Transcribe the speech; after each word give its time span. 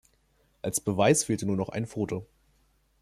Als 0.63 0.81
Beweis 0.81 1.25
fehlte 1.25 1.45
nur 1.45 1.57
noch 1.57 1.69
ein 1.69 1.85
Foto. 1.85 2.25